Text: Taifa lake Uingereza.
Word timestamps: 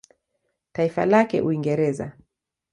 Taifa 0.73 1.05
lake 1.05 1.41
Uingereza. 1.41 2.13